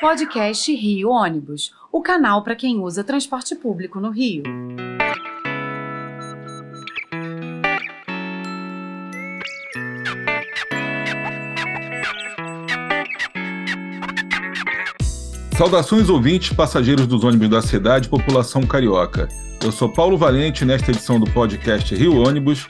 [0.00, 4.42] Podcast Rio Ônibus, o canal para quem usa transporte público no Rio.
[15.56, 19.28] Saudações ouvintes, passageiros dos ônibus da cidade, população carioca.
[19.62, 22.68] Eu sou Paulo Valente, nesta edição do podcast Rio Ônibus,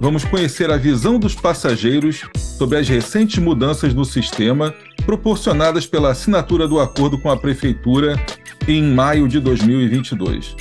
[0.00, 4.74] vamos conhecer a visão dos passageiros sobre as recentes mudanças no sistema
[5.04, 8.16] proporcionadas pela assinatura do acordo com a Prefeitura
[8.66, 10.56] em maio de 2022.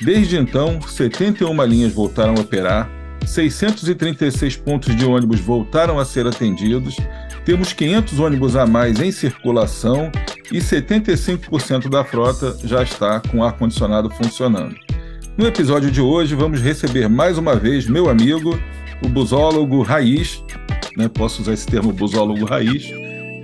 [0.00, 2.90] Desde então, 71 linhas voltaram a operar,
[3.26, 6.96] 636 pontos de ônibus voltaram a ser atendidos,
[7.44, 10.10] temos 500 ônibus a mais em circulação
[10.50, 14.74] e 75% da frota já está com ar-condicionado funcionando.
[15.36, 18.58] No episódio de hoje, vamos receber mais uma vez meu amigo,
[19.02, 20.42] o busólogo raiz,
[20.96, 22.92] né, posso usar esse termo busólogo raiz,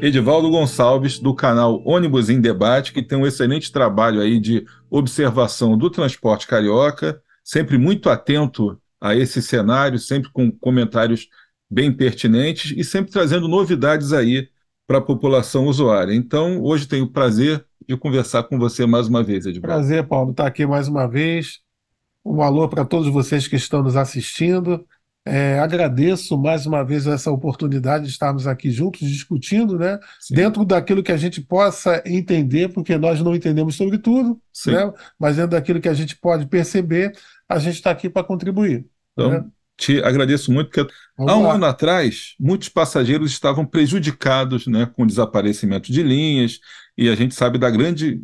[0.02, 5.76] Edivaldo Gonçalves, do canal Ônibus em Debate, que tem um excelente trabalho aí de observação
[5.76, 11.28] do transporte carioca, sempre muito atento a esse cenário, sempre com comentários
[11.70, 14.48] bem pertinentes e sempre trazendo novidades aí
[14.86, 16.14] para a população usuária.
[16.14, 19.74] Então, hoje tenho o prazer de conversar com você mais uma vez, Edivaldo.
[19.74, 21.60] Prazer, Paulo, estar aqui mais uma vez.
[22.24, 24.84] Um alô para todos vocês que estão nos assistindo.
[25.26, 29.98] É, agradeço mais uma vez essa oportunidade de estarmos aqui juntos discutindo, né?
[30.18, 30.34] Sim.
[30.34, 34.92] Dentro daquilo que a gente possa entender, porque nós não entendemos sobre tudo, né?
[35.18, 37.12] Mas dentro daquilo que a gente pode perceber,
[37.48, 38.86] a gente está aqui para contribuir.
[39.12, 39.44] Então, né?
[39.76, 41.54] te agradeço muito, porque Vamos há um lá.
[41.54, 46.60] ano atrás, muitos passageiros estavam prejudicados né, com o desaparecimento de linhas,
[46.96, 48.20] e a gente sabe da grande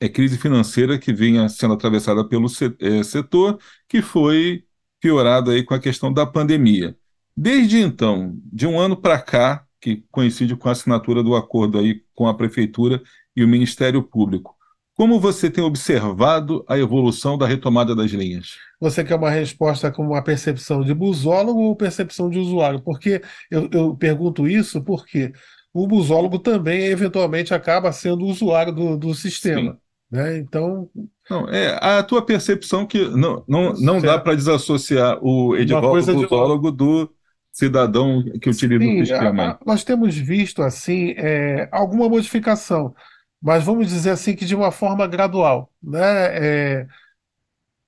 [0.00, 2.46] é, crise financeira que vinha sendo atravessada pelo
[2.80, 4.64] é, setor, que foi
[5.00, 6.96] piorada aí com a questão da pandemia.
[7.36, 12.02] Desde então, de um ano para cá, que coincide com a assinatura do acordo aí
[12.14, 13.00] com a prefeitura
[13.36, 14.56] e o Ministério Público,
[14.98, 18.56] como você tem observado a evolução da retomada das linhas?
[18.80, 22.80] Você quer uma resposta com uma percepção de busólogo ou percepção de usuário?
[22.80, 25.32] Porque eu, eu pergunto isso porque
[25.72, 29.72] o busólogo também eventualmente acaba sendo usuário do, do sistema.
[29.72, 29.78] Sim.
[30.10, 30.38] Né?
[30.38, 30.88] Então.
[31.28, 36.72] Não, é a tua percepção que não, não, não dá para desassociar o Edivaldo busólogo
[36.72, 37.12] do
[37.52, 39.58] cidadão que utiliza Sim, o sistema.
[39.66, 42.94] Nós temos visto assim é, alguma modificação,
[43.42, 45.70] mas vamos dizer assim que de uma forma gradual.
[45.82, 46.00] Né?
[46.00, 46.86] É,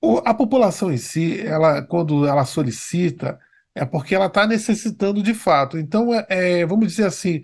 [0.01, 3.39] o, a população em si, ela, quando ela solicita,
[3.73, 5.77] é porque ela está necessitando de fato.
[5.77, 7.41] Então, é, é, vamos dizer assim,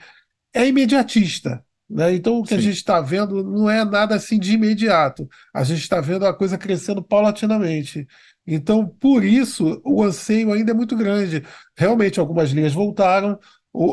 [0.53, 1.63] é imediatista.
[1.89, 2.15] Né?
[2.15, 2.55] Então, o que Sim.
[2.55, 5.27] a gente está vendo não é nada assim de imediato.
[5.53, 8.07] A gente está vendo a coisa crescendo paulatinamente.
[8.45, 11.43] Então, por isso, o anseio ainda é muito grande.
[11.75, 13.39] Realmente, algumas linhas voltaram,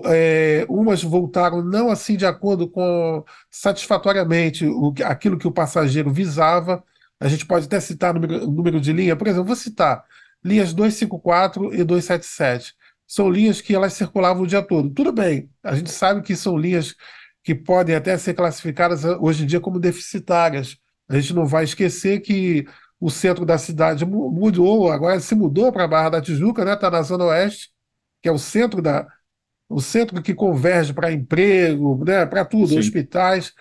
[0.06, 6.82] é, umas voltaram não assim de acordo com satisfatoriamente o, aquilo que o passageiro visava.
[7.20, 10.04] A gente pode até citar número, número de linha, por exemplo, vou citar
[10.44, 12.74] linhas 254 e 277.
[13.06, 14.90] São linhas que elas circulavam o dia todo.
[14.90, 16.94] Tudo bem, a gente sabe que são linhas
[17.44, 20.78] que podem até ser classificadas ah, hoje em dia como deficitárias.
[21.08, 22.66] A gente não vai esquecer que
[22.98, 26.72] o centro da cidade mudou, agora se mudou para a Barra da Tijuca, né?
[26.72, 27.68] Está na Zona Oeste,
[28.22, 29.06] que é o centro da
[29.68, 32.24] o centro que converge para emprego, né?
[32.24, 32.78] Para tudo, Sim.
[32.78, 33.52] hospitais.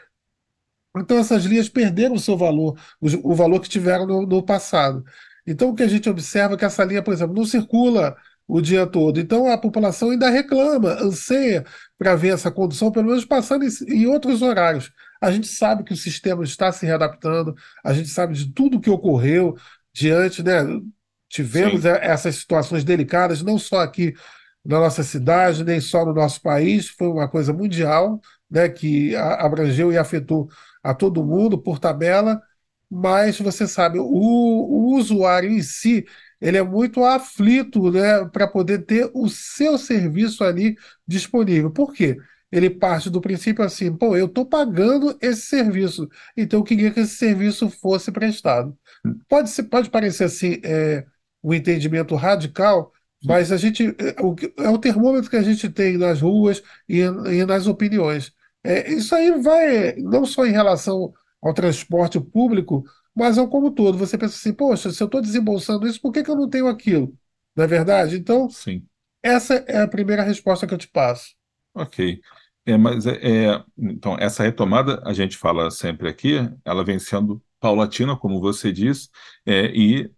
[0.95, 5.03] Então essas linhas perderam o seu valor, o, o valor que tiveram no, no passado.
[5.45, 8.15] Então o que a gente observa é que essa linha, por exemplo, não circula
[8.47, 9.19] o dia todo.
[9.19, 11.65] Então a população ainda reclama, anseia
[11.97, 14.91] para ver essa condução, pelo menos passando em, outros horários.
[15.21, 18.89] A gente sabe que o sistema está se readaptando, a gente sabe de tudo que
[18.89, 19.55] ocorreu
[19.93, 20.61] diante, né?
[21.29, 21.89] Tivemos Sim.
[21.89, 24.13] essas situações delicadas, não só aqui
[24.63, 29.91] na nossa cidade, nem só no nosso país, foi uma coisa mundial, né, que abrangeu
[29.91, 30.47] e afetou
[30.81, 32.41] a todo mundo por tabela,
[32.89, 36.05] mas você sabe, o, o usuário em si,
[36.43, 40.75] ele é muito aflito né, para poder ter o seu serviço ali
[41.07, 41.71] disponível.
[41.71, 42.17] Por quê?
[42.51, 46.99] Ele parte do princípio assim, pô, eu estou pagando esse serviço, então eu queria que
[46.99, 48.77] esse serviço fosse prestado.
[49.29, 51.05] Pode, ser, pode parecer assim é,
[51.41, 52.91] um entendimento radical,
[53.23, 57.45] mas a gente é, é o termômetro que a gente tem nas ruas e, e
[57.45, 58.33] nas opiniões.
[58.61, 62.83] É, isso aí vai não só em relação ao transporte público,
[63.15, 63.97] mas ao como todo.
[63.97, 66.67] Você pensa assim, poxa, se eu estou desembolsando isso, por que, que eu não tenho
[66.67, 67.13] aquilo?
[67.55, 68.17] Não é verdade?
[68.17, 68.85] Então, Sim.
[69.21, 71.35] essa é a primeira resposta que eu te passo.
[71.73, 72.19] Ok.
[72.65, 77.41] É, mas é, é, então, essa retomada, a gente fala sempre aqui, ela vem sendo
[77.59, 79.09] paulatina, como você disse,
[79.45, 80.09] é, e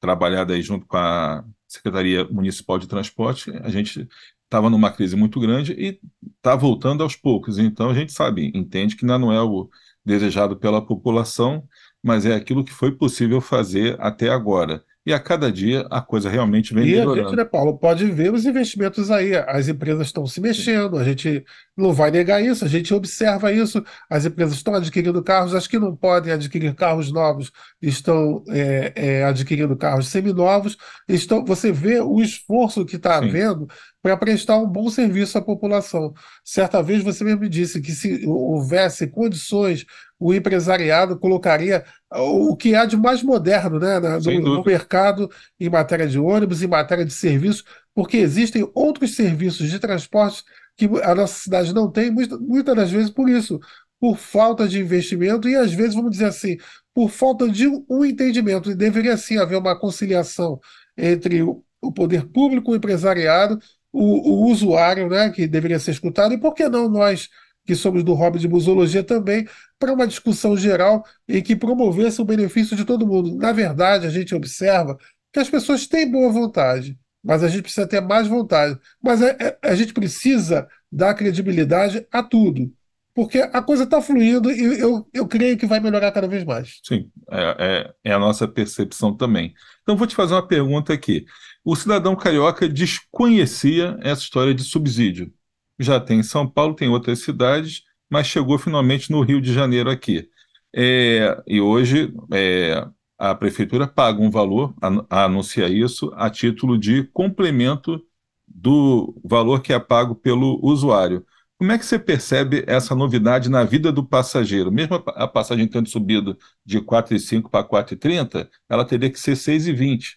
[0.00, 4.08] trabalhada aí junto com a Secretaria Municipal de Transporte, a gente
[4.44, 6.00] estava numa crise muito grande e
[6.36, 7.58] está voltando aos poucos.
[7.58, 9.68] Então a gente sabe, entende que ainda não é o
[10.04, 11.68] desejado pela população,
[12.02, 16.28] mas é aquilo que foi possível fazer até agora e a cada dia a coisa
[16.28, 17.20] realmente vem e melhorando.
[17.20, 19.34] a gente, né, Paulo, pode ver os investimentos aí.
[19.34, 21.42] As empresas estão se mexendo, a gente
[21.74, 23.82] não vai negar isso, a gente observa isso.
[24.10, 27.50] As empresas estão adquirindo carros, as que não podem adquirir carros novos
[27.80, 30.76] estão é, é, adquirindo carros seminovos.
[31.08, 33.66] Estão, você vê o esforço que está havendo
[34.02, 36.12] para prestar um bom serviço à população.
[36.44, 39.84] Certa vez você mesmo disse que se houvesse condições
[40.18, 45.30] o empresariado colocaria o que há de mais moderno né, no, no, mercado
[45.60, 47.64] em matéria de ônibus, em matéria de serviços,
[47.94, 50.42] porque existem outros serviços de transporte
[50.76, 53.60] que a nossa cidade não tem, muitas das vezes por isso,
[54.00, 56.56] por falta de investimento e às vezes, vamos dizer assim,
[56.94, 58.70] por falta de um entendimento.
[58.70, 60.60] E deveria sim haver uma conciliação
[60.96, 63.58] entre o, o poder público, o empresariado,
[63.92, 67.28] o, o usuário, né, que deveria ser escutado, e por que não nós
[67.68, 69.46] que somos do hobby de musologia também,
[69.78, 73.36] para uma discussão geral e que promovesse o benefício de todo mundo.
[73.36, 74.96] Na verdade, a gente observa
[75.30, 78.78] que as pessoas têm boa vontade, mas a gente precisa ter mais vontade.
[79.02, 82.72] Mas a, é, é, a gente precisa dar credibilidade a tudo.
[83.14, 86.80] Porque a coisa está fluindo e eu, eu creio que vai melhorar cada vez mais.
[86.82, 89.52] Sim, é, é, é a nossa percepção também.
[89.82, 91.26] Então, vou te fazer uma pergunta aqui.
[91.70, 95.30] O cidadão carioca desconhecia essa história de subsídio
[95.78, 99.90] já tem em São Paulo, tem outras cidades, mas chegou finalmente no Rio de Janeiro
[99.90, 100.30] aqui.
[100.74, 102.88] É, e hoje é,
[103.18, 108.02] a prefeitura paga um valor, a, a anunciar isso, a título de complemento
[108.46, 111.22] do valor que é pago pelo usuário.
[111.58, 114.72] Como é que você percebe essa novidade na vida do passageiro?
[114.72, 120.16] Mesmo a passagem tendo subido de 4,5 para 4,30, ela teria que ser 6,20.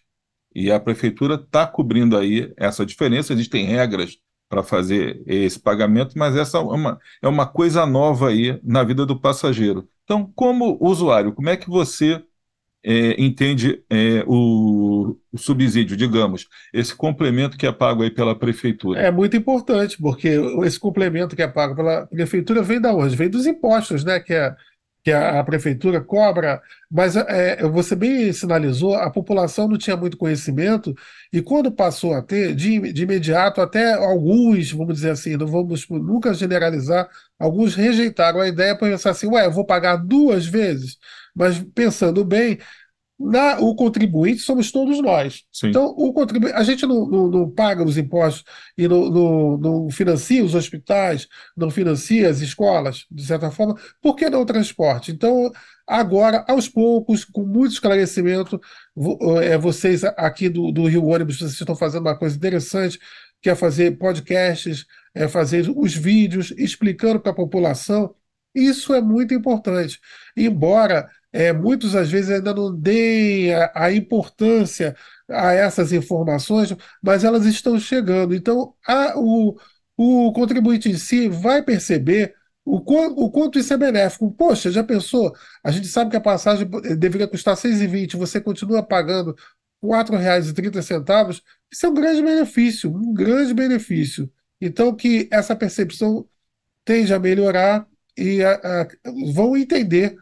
[0.54, 3.34] E a prefeitura está cobrindo aí essa diferença.
[3.34, 4.18] Existem regras
[4.50, 9.06] para fazer esse pagamento, mas essa é uma, é uma coisa nova aí na vida
[9.06, 9.88] do passageiro.
[10.04, 12.22] Então, como usuário, como é que você
[12.84, 19.00] é, entende é, o, o, subsídio, digamos, esse complemento que é pago aí pela prefeitura?
[19.00, 20.30] É muito importante, porque
[20.66, 23.16] esse complemento que é pago pela prefeitura vem da onde?
[23.16, 24.20] Vem dos impostos, né?
[24.20, 24.56] Que é
[25.04, 30.18] que a, a prefeitura cobra, mas é, você bem sinalizou, a população não tinha muito
[30.18, 30.94] conhecimento,
[31.34, 35.88] e quando passou a ter, de, de imediato, até alguns, vamos dizer assim, não vamos
[35.90, 37.10] nunca generalizar,
[37.40, 40.98] alguns rejeitaram a ideia para pensar assim, ué, vou pagar duas vezes,
[41.36, 42.60] mas pensando bem,
[43.22, 45.44] na, o contribuinte somos todos nós.
[45.52, 45.68] Sim.
[45.68, 48.44] Então, o contribuinte, a gente não, não, não paga os impostos
[48.78, 54.16] e não, não, não, financia os hospitais, não financia as escolas, de certa forma, por
[54.16, 55.12] que não o transporte?
[55.12, 55.52] Então,
[55.86, 58.60] agora, aos poucos, com muito esclarecimento,
[59.44, 63.00] é, vocês aqui do, do Rio Ônibus, vocês estão fazendo uma coisa interessante,
[63.42, 68.16] que é fazer podcasts, é fazer os vídeos explicando para a população.
[68.54, 70.00] Isso é muito importante.
[70.36, 74.96] Embora é, muitos às vezes ainda não deem a, a, importância
[75.30, 78.36] a essas informações, mas elas estão chegando.
[78.36, 79.58] Então, a, o,
[79.98, 82.36] o contribuinte em si vai perceber
[82.66, 84.32] o, o quanto isso é benéfico.
[84.32, 85.34] Poxa, já pensou?
[85.64, 86.68] A gente sabe que a passagem
[86.98, 89.36] deveria custar R$ 6,20, você continua pagando
[89.82, 91.42] R$ 4,30.
[91.72, 94.32] Isso é um grande benefício, um grande benefício.
[94.60, 96.28] Então, que essa percepção
[96.86, 97.88] tende a melhorar
[98.18, 98.54] e a,
[98.84, 98.88] a,
[99.34, 100.18] vão entender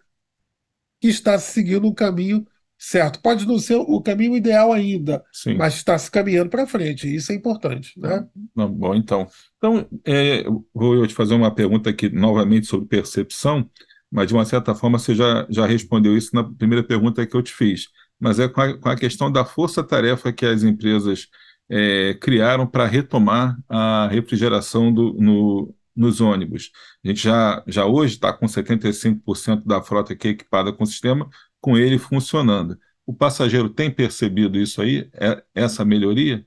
[0.99, 2.45] que está seguindo um caminho
[2.77, 3.21] certo.
[3.21, 5.55] Pode não ser o caminho ideal ainda, Sim.
[5.55, 7.13] mas está se caminhando para frente.
[7.13, 7.99] Isso é importante.
[7.99, 8.25] Né?
[8.55, 9.27] Não, bom, então.
[9.57, 13.69] Então, é, vou eu te fazer uma pergunta aqui novamente sobre percepção,
[14.09, 17.43] mas de uma certa forma você já, já respondeu isso na primeira pergunta que eu
[17.43, 17.87] te fiz.
[18.17, 21.27] Mas é com a, com a questão da força-tarefa que as empresas
[21.69, 26.71] é, criaram para retomar a refrigeração do, no, nos ônibus.
[27.03, 31.29] A gente já, já hoje está com 75% da frota aqui equipada com o sistema,
[31.59, 32.79] com ele funcionando.
[33.05, 36.45] O passageiro tem percebido isso aí, é, essa melhoria?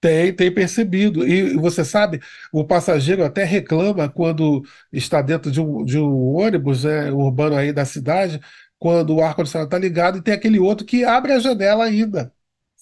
[0.00, 1.26] Tem, tem percebido.
[1.26, 2.20] E você sabe,
[2.52, 7.72] o passageiro até reclama quando está dentro de um, de um ônibus né, urbano aí
[7.72, 8.40] da cidade,
[8.78, 12.32] quando o ar-condicionado está ligado e tem aquele outro que abre a janela ainda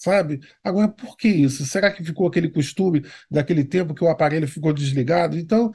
[0.03, 0.41] sabe?
[0.63, 1.65] Agora, por que isso?
[1.65, 5.37] Será que ficou aquele costume daquele tempo que o aparelho ficou desligado?
[5.37, 5.71] Então,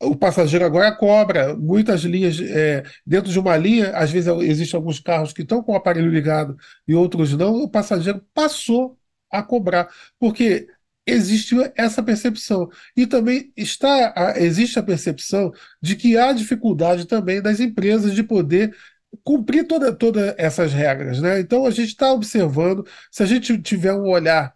[0.00, 1.56] o passageiro agora cobra.
[1.56, 5.72] Muitas linhas, é, dentro de uma linha, às vezes existem alguns carros que estão com
[5.72, 8.98] o aparelho ligado e outros não, o passageiro passou
[9.30, 10.68] a cobrar, porque
[11.06, 12.68] existe essa percepção.
[12.96, 15.52] E também está, existe a percepção
[15.82, 18.74] de que há dificuldade também das empresas de poder
[19.24, 21.20] cumprir todas toda essas regras.
[21.20, 21.40] Né?
[21.40, 24.54] Então a gente está observando, se a gente tiver um olhar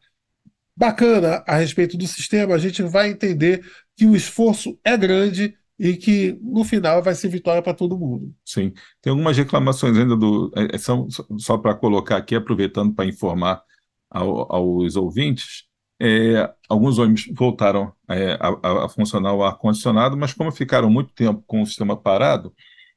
[0.77, 3.65] bacana a respeito do sistema, a gente vai entender
[3.97, 8.33] que o esforço é grande e que no final vai ser vitória para todo mundo.
[8.45, 8.73] Sim.
[9.01, 10.53] Tem algumas reclamações ainda do.
[10.55, 11.09] É, são,
[11.39, 13.63] só para colocar aqui, aproveitando para informar
[14.11, 15.65] ao, aos ouvintes,
[16.01, 21.43] é, alguns ônibus voltaram é, a, a, funcionar o ar-condicionado, mas como ficaram muito tempo
[21.47, 22.53] com o sistema parado,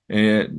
[0.09, 0.49] é,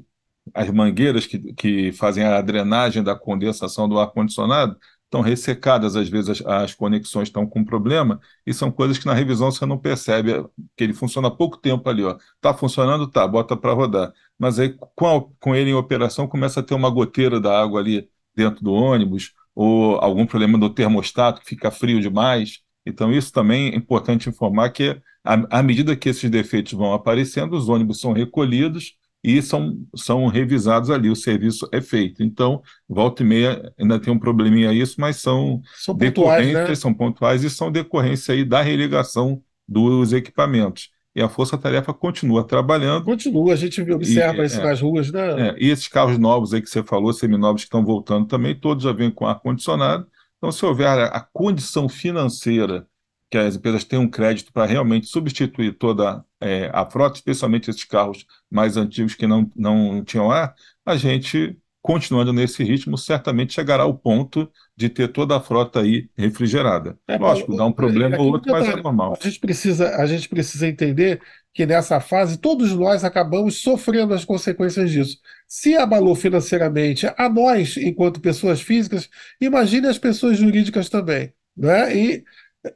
[0.54, 6.40] as mangueiras que, que fazem a drenagem da condensação do ar-condicionado estão ressecadas, às vezes
[6.40, 10.44] as, as, conexões estão com problema, e são coisas que na revisão você não percebe,
[10.76, 12.16] que ele funciona há pouco tempo ali, ó.
[12.40, 14.12] Tá funcionando, tá, bota para rodar.
[14.38, 17.80] Mas aí com, a, com ele em operação começa a ter uma goteira da água
[17.80, 22.60] ali dentro do ônibus, ou algum problema do termostato que fica frio demais.
[22.84, 27.68] Então isso também é importante informar que à medida que esses defeitos vão aparecendo, os
[27.68, 28.94] ônibus são recolhidos
[29.26, 32.22] e são, são revisados ali, o serviço é feito.
[32.22, 36.74] Então, volta e meia ainda tem um probleminha isso, mas são, são pontuais, né?
[36.76, 40.90] são pontuais e são decorrência aí da religação dos equipamentos.
[41.12, 43.04] E a Força Tarefa continua trabalhando.
[43.04, 45.48] Continua, a gente observa e, isso é, nas ruas, né?
[45.48, 48.84] É, e esses carros novos aí que você falou, seminovos que estão voltando também, todos
[48.84, 50.06] já vêm com ar-condicionado.
[50.36, 52.86] Então, se houver a condição financeira
[53.30, 57.84] que as empresas tenham um crédito para realmente substituir toda é, a frota, especialmente esses
[57.84, 60.54] carros mais antigos que não, não tinham ar,
[60.84, 66.08] a gente, continuando nesse ritmo, certamente chegará ao ponto de ter toda a frota aí
[66.16, 66.96] refrigerada.
[67.08, 69.18] É, Lógico, dá um problema ou outro, mas é normal.
[69.20, 71.20] A gente, precisa, a gente precisa entender
[71.52, 75.18] que nessa fase todos nós acabamos sofrendo as consequências disso.
[75.48, 79.08] Se abalou financeiramente a nós, enquanto pessoas físicas,
[79.40, 81.32] imagine as pessoas jurídicas também.
[81.56, 81.96] Né?
[81.96, 82.24] E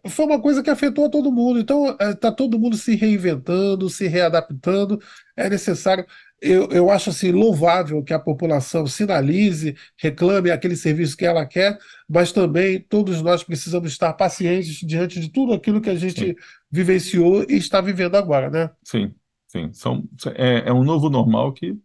[0.09, 1.59] foi uma coisa que afetou a todo mundo.
[1.59, 5.01] Então, está é, todo mundo se reinventando, se readaptando.
[5.37, 6.05] É necessário.
[6.41, 11.79] Eu, eu acho assim, louvável que a população sinalize, reclame aquele serviço que ela quer,
[12.09, 16.35] mas também todos nós precisamos estar pacientes diante de tudo aquilo que a gente sim.
[16.71, 18.71] vivenciou e está vivendo agora, né?
[18.83, 19.15] Sim,
[19.49, 19.71] sim.
[19.73, 21.77] São, é, é um novo normal que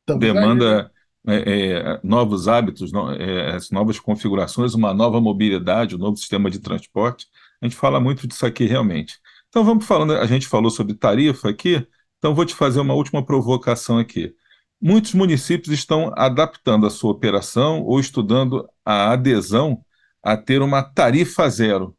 [0.00, 0.78] Estamos demanda.
[0.78, 0.90] Aí, né?
[1.26, 6.50] É, é, novos hábitos, no, é, as novas configurações, uma nova mobilidade, um novo sistema
[6.50, 7.26] de transporte.
[7.60, 9.18] A gente fala muito disso aqui realmente.
[9.48, 11.86] Então vamos falando, a gente falou sobre tarifa aqui,
[12.18, 14.34] então vou te fazer uma última provocação aqui.
[14.80, 19.82] Muitos municípios estão adaptando a sua operação ou estudando a adesão
[20.22, 21.96] a ter uma tarifa zero,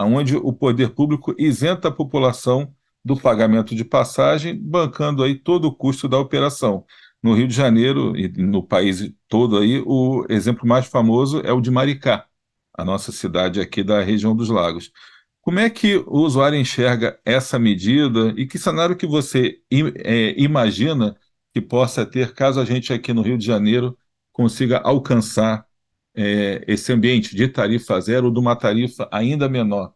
[0.00, 2.74] onde o poder público isenta a população
[3.04, 6.84] do pagamento de passagem, bancando aí todo o custo da operação.
[7.22, 11.60] No Rio de Janeiro e no país todo aí, o exemplo mais famoso é o
[11.60, 12.26] de Maricá,
[12.74, 14.92] a nossa cidade aqui da região dos lagos.
[15.40, 19.60] Como é que o usuário enxerga essa medida e que cenário que você
[20.04, 21.16] é, imagina
[21.52, 23.98] que possa ter caso a gente aqui no Rio de Janeiro
[24.32, 25.66] consiga alcançar
[26.14, 29.94] é, esse ambiente de tarifa zero ou de uma tarifa ainda menor?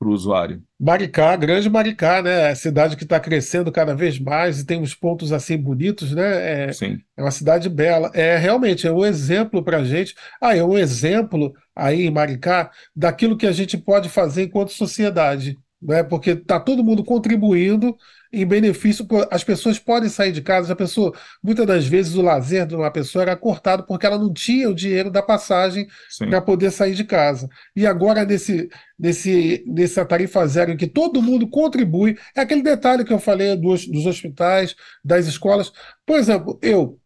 [0.00, 0.62] Para o usuário.
[0.80, 2.48] Maricá, grande Maricá, né?
[2.48, 6.12] É a cidade que está crescendo cada vez mais e tem uns pontos assim bonitos,
[6.12, 6.68] né?
[6.68, 6.98] É, Sim.
[7.14, 8.10] é uma cidade bela.
[8.14, 10.14] É realmente é um exemplo para a gente.
[10.40, 15.54] Ah, é um exemplo aí em Maricá daquilo que a gente pode fazer enquanto sociedade
[15.80, 16.02] né?
[16.02, 17.96] porque está todo mundo contribuindo
[18.32, 19.06] em benefício.
[19.30, 22.90] As pessoas podem sair de casa, a pessoa, muitas das vezes, o lazer de uma
[22.90, 25.86] pessoa era cortado porque ela não tinha o dinheiro da passagem
[26.18, 27.48] para poder sair de casa.
[27.74, 28.68] E agora, nesse,
[28.98, 33.56] nesse, nessa tarifa zero, em que todo mundo contribui, é aquele detalhe que eu falei
[33.56, 35.72] dos, dos hospitais, das escolas.
[36.04, 36.98] Por exemplo, eu.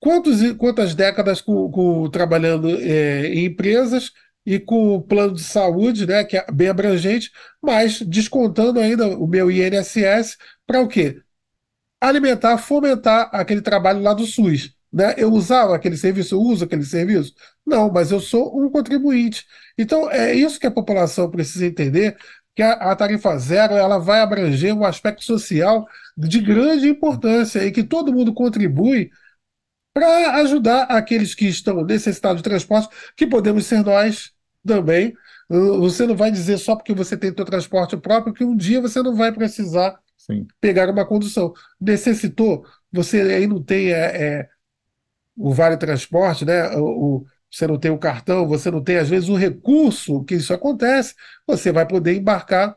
[0.00, 4.12] Quantos, quantas décadas com, com trabalhando é, em empresas
[4.48, 7.30] e com o plano de saúde, né, que é bem abrangente,
[7.62, 11.20] mas descontando ainda o meu INSS para o quê?
[12.00, 14.74] Alimentar, fomentar aquele trabalho lá do SUS.
[14.90, 15.14] Né?
[15.18, 17.34] Eu usava aquele serviço, eu uso aquele serviço?
[17.66, 19.44] Não, mas eu sou um contribuinte.
[19.76, 22.16] Então, é isso que a população precisa entender,
[22.56, 25.86] que a, a tarifa zero ela vai abranger um aspecto social
[26.16, 29.10] de grande importância e que todo mundo contribui
[29.92, 34.32] para ajudar aqueles que estão necessitados de transporte, que podemos ser nós,
[34.68, 35.14] também.
[35.48, 39.02] Você não vai dizer só porque você tem seu transporte próprio que um dia você
[39.02, 40.46] não vai precisar Sim.
[40.60, 41.52] pegar uma condução.
[41.80, 44.48] Necessitou, você aí não tem é, é,
[45.36, 46.68] o Vale Transporte, né?
[46.76, 50.34] O, o, você não tem o cartão, você não tem, às vezes, o recurso que
[50.34, 51.14] isso acontece,
[51.46, 52.76] você vai poder embarcar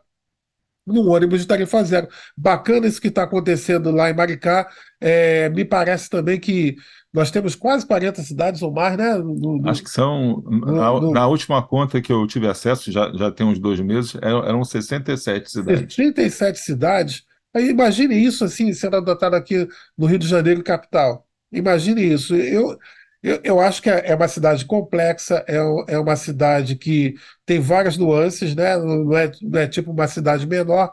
[0.85, 2.07] num ônibus de tarifa zero.
[2.35, 4.69] Bacana isso que está acontecendo lá em Maricá.
[4.99, 6.75] É, me parece também que
[7.13, 9.15] nós temos quase 40 cidades ou mais, né?
[9.15, 10.41] No, no, Acho que são.
[10.43, 14.15] Na, no, na, última conta que eu tive acesso, já, já tem uns dois meses,
[14.21, 15.95] eram, eram 67 cidades.
[15.95, 17.23] 37 cidades.
[17.53, 21.27] Aí imagine isso assim, sendo adotado aqui no Rio de Janeiro, capital.
[21.51, 22.33] Imagine isso.
[22.33, 22.77] Eu,
[23.23, 25.57] Eu, eu acho que é, é uma cidade complexa, é,
[25.89, 27.13] é uma cidade que
[27.45, 28.75] tem várias nuances, né?
[28.77, 30.91] Não é, não é tipo uma cidade menor,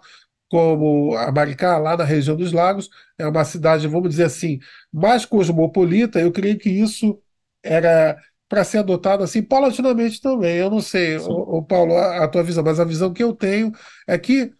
[0.48, 2.88] como a Maricá, lá na região dos lagos,
[3.18, 4.58] é uma cidade, vamos dizer assim,
[4.92, 6.20] mais cosmopolita.
[6.20, 7.20] Eu creio que isso
[7.62, 8.16] era
[8.48, 10.56] para ser adotado assim paulatinamente também.
[10.56, 13.72] Eu não sei, o, Paulo, a, a, tua visão, mas a visão que eu tenho
[14.06, 14.52] é que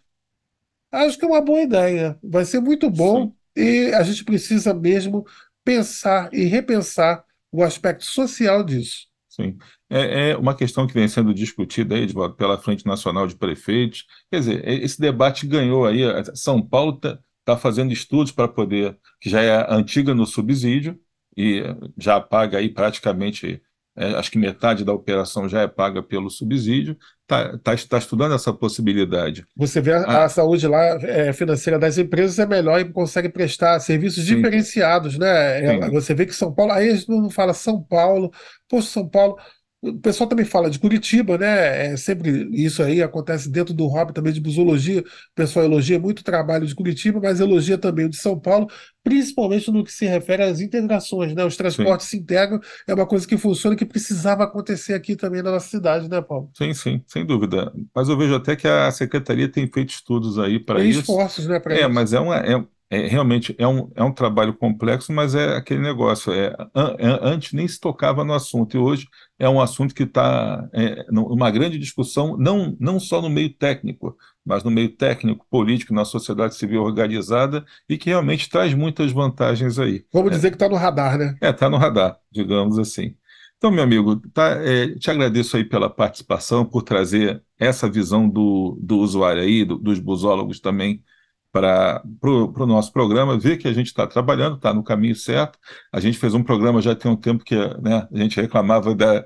[0.91, 2.17] acho que é uma boa ideia.
[2.23, 3.63] Vai ser muito bom Sim.
[3.63, 5.25] e a gente precisa mesmo
[5.63, 9.08] pensar e repensar o aspecto social disso.
[9.39, 9.57] Sim.
[9.89, 14.05] É, é, uma questão que vem sendo discutida aí pela Frente Nacional de Prefeitos.
[14.29, 16.01] Quer dizer, esse debate ganhou aí.
[16.35, 20.99] São Paulo está tá fazendo estudos para poder, que já é antiga no subsídio,
[21.37, 21.63] e
[21.97, 23.61] já paga aí praticamente
[23.95, 28.33] é, acho que metade da operação já é paga pelo subsídio, está tá, tá estudando
[28.33, 29.45] essa possibilidade.
[29.55, 30.29] Você vê a, a ah.
[30.29, 34.35] saúde lá é, financeira das empresas é melhor e consegue prestar serviços Sim.
[34.35, 35.65] diferenciados, né?
[35.65, 38.31] É, você vê que São Paulo, aí a gente não fala São Paulo,
[38.69, 39.37] poxa, São Paulo,
[39.81, 41.93] o pessoal também fala de Curitiba, né?
[41.93, 45.01] É sempre isso aí acontece dentro do hobby também de busologia.
[45.01, 45.05] O
[45.35, 48.67] pessoal elogia muito o trabalho de Curitiba, mas elogia também o de São Paulo,
[49.03, 51.45] principalmente no que se refere às integrações, né?
[51.45, 52.09] Os transportes sim.
[52.09, 56.09] se integram, é uma coisa que funciona que precisava acontecer aqui também na nossa cidade,
[56.09, 56.51] né, Paulo?
[56.53, 57.71] Sim, sim, sem dúvida.
[57.95, 60.99] Mas eu vejo até que a secretaria tem feito estudos aí para isso.
[61.01, 61.89] esforços, né, para É, isso.
[61.89, 65.81] mas é uma é, é, realmente é um, é um trabalho complexo, mas é aquele
[65.81, 66.33] negócio.
[66.33, 70.67] É, an, antes nem se tocava no assunto, e hoje é um assunto que está
[70.73, 75.93] é, numa grande discussão, não, não só no meio técnico, mas no meio técnico, político,
[75.93, 80.03] na sociedade civil organizada, e que realmente traz muitas vantagens aí.
[80.11, 81.37] Vamos é, dizer que está no radar, né?
[81.41, 83.15] É, está no radar, digamos assim.
[83.57, 88.79] Então, meu amigo, tá, é, te agradeço aí pela participação, por trazer essa visão do,
[88.81, 91.03] do usuário aí, do, dos busólogos também,
[91.51, 95.57] para o nosso programa, ver que a gente está trabalhando, está no caminho certo.
[95.91, 99.25] A gente fez um programa já tem um tempo que né, a gente reclamava da.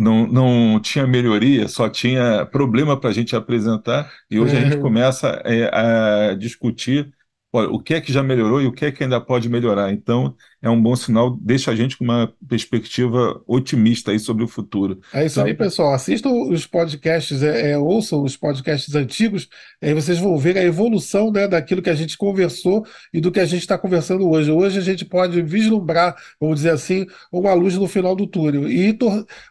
[0.00, 4.76] Não, não tinha melhoria, só tinha problema para a gente apresentar, e hoje a gente
[4.76, 4.80] é.
[4.80, 7.12] começa é, a discutir
[7.50, 9.90] o que é que já melhorou e o que é que ainda pode melhorar.
[9.90, 14.48] Então, é um bom sinal, deixa a gente com uma perspectiva otimista aí sobre o
[14.48, 15.00] futuro.
[15.14, 15.94] É isso aí, pessoal.
[15.94, 19.48] Assistam os podcasts, é, é, ouçam os podcasts antigos,
[19.80, 22.84] aí vocês vão ver a evolução né, daquilo que a gente conversou
[23.14, 24.50] e do que a gente está conversando hoje.
[24.50, 28.70] Hoje a gente pode vislumbrar, vamos dizer assim, uma luz no final do túnel.
[28.70, 28.96] E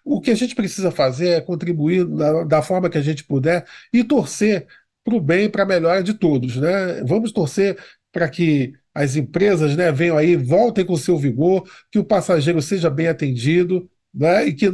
[0.05, 3.65] o que a gente precisa fazer é contribuir da, da forma que a gente puder
[3.91, 4.67] e torcer
[5.07, 6.57] para o bem e para a melhora de todos.
[6.57, 7.01] Né?
[7.05, 7.77] Vamos torcer
[8.11, 12.89] para que as empresas né, venham aí, voltem com seu vigor, que o passageiro seja
[12.89, 14.65] bem atendido, né, e que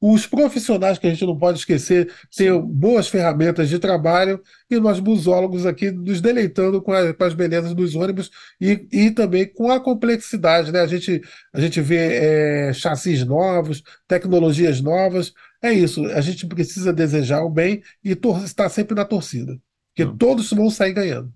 [0.00, 5.00] os profissionais que a gente não pode esquecer tenham boas ferramentas de trabalho e nós
[5.00, 9.70] busólogos aqui nos deleitando com, a, com as belezas dos ônibus e, e, também com
[9.72, 10.70] a complexidade.
[10.70, 10.80] Né?
[10.80, 11.20] A, gente,
[11.52, 15.32] a gente vê é, chassis novos, tecnologias novas.
[15.60, 19.58] É isso, a gente precisa desejar o bem e estar sempre na torcida.
[19.94, 20.16] Porque Não.
[20.16, 21.32] todos vão sair ganhando.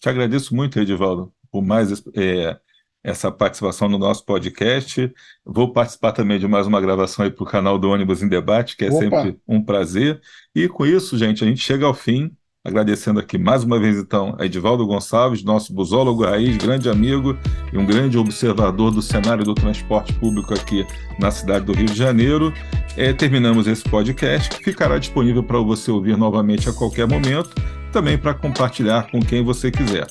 [0.00, 2.56] Te agradeço muito, Edivaldo, por mais é,
[3.02, 5.12] essa participação no nosso podcast.
[5.44, 8.76] Vou participar também de mais uma gravação aí para o canal do Ônibus em Debate,
[8.76, 8.98] que é Opa.
[8.98, 10.20] sempre um prazer.
[10.54, 12.30] E com isso, gente, a gente chega ao fim.
[12.62, 17.34] Agradecendo aqui mais uma vez, então, a Edivaldo Gonçalves, nosso busólogo raiz, grande amigo
[17.72, 20.86] e um grande observador do cenário do transporte público aqui
[21.18, 22.52] na cidade do Rio de Janeiro.
[22.98, 27.50] É, terminamos esse podcast, que ficará disponível para você ouvir novamente a qualquer momento
[27.90, 30.06] também para compartilhar com quem você quiser.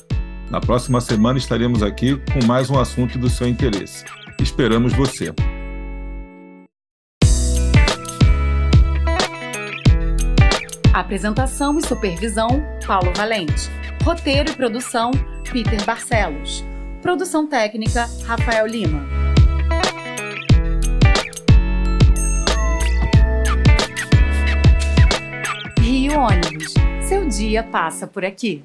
[0.50, 4.04] Na próxima semana estaremos aqui com mais um assunto do seu interesse.
[4.40, 5.32] Esperamos você.
[10.92, 12.48] Apresentação e supervisão:
[12.86, 13.70] Paulo Valente.
[14.04, 15.12] Roteiro e produção:
[15.52, 16.64] Peter Barcelos.
[17.00, 19.06] Produção técnica: Rafael Lima.
[25.80, 26.74] Rio Ônibus
[27.10, 28.62] seu dia passa por aqui.